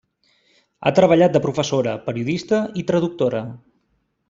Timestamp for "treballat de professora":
0.99-1.95